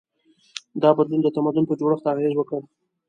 دا 0.81 0.89
بدلون 0.97 1.21
د 1.23 1.27
تمدن 1.35 1.63
په 1.67 1.73
جوړښت 1.79 2.05
اغېز 2.13 2.33
وکړ. 2.37 2.59